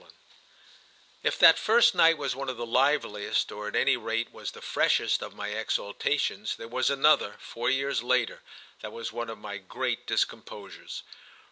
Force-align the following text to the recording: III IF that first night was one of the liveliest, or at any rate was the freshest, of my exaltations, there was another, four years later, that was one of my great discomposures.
III 0.03 0.09
IF 1.25 1.37
that 1.37 1.59
first 1.59 1.93
night 1.93 2.17
was 2.17 2.35
one 2.35 2.49
of 2.49 2.57
the 2.57 2.65
liveliest, 2.65 3.51
or 3.51 3.67
at 3.67 3.75
any 3.75 3.95
rate 3.95 4.33
was 4.33 4.49
the 4.49 4.59
freshest, 4.59 5.21
of 5.21 5.35
my 5.35 5.49
exaltations, 5.49 6.55
there 6.55 6.67
was 6.67 6.89
another, 6.89 7.35
four 7.37 7.69
years 7.69 8.01
later, 8.01 8.41
that 8.81 8.91
was 8.91 9.11
one 9.13 9.29
of 9.29 9.37
my 9.37 9.57
great 9.57 10.07
discomposures. 10.07 11.03